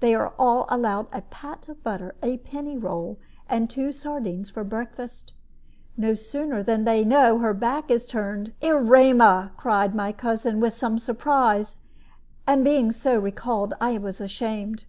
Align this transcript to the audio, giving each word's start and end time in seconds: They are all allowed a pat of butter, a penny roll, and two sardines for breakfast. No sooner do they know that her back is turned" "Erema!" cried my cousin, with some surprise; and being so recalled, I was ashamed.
They 0.00 0.14
are 0.14 0.34
all 0.38 0.66
allowed 0.68 1.06
a 1.10 1.22
pat 1.22 1.66
of 1.66 1.82
butter, 1.82 2.14
a 2.22 2.36
penny 2.36 2.76
roll, 2.76 3.18
and 3.48 3.70
two 3.70 3.92
sardines 3.92 4.50
for 4.50 4.62
breakfast. 4.62 5.32
No 5.96 6.12
sooner 6.12 6.62
do 6.62 6.76
they 6.84 7.02
know 7.02 7.38
that 7.38 7.42
her 7.42 7.54
back 7.54 7.90
is 7.90 8.04
turned" 8.06 8.52
"Erema!" 8.60 9.52
cried 9.56 9.94
my 9.94 10.12
cousin, 10.12 10.60
with 10.60 10.74
some 10.74 10.98
surprise; 10.98 11.78
and 12.46 12.62
being 12.62 12.92
so 12.92 13.18
recalled, 13.18 13.72
I 13.80 13.96
was 13.96 14.20
ashamed. 14.20 14.84